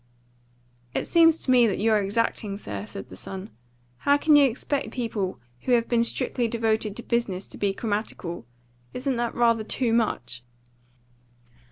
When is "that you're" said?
1.67-2.01